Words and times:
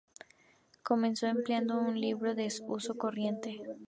Comenzó 0.81 1.27
empleando 1.27 1.79
un 1.79 1.99
libro 2.01 2.33
de 2.33 2.47
uso 2.67 2.95
corriente. 2.97 3.61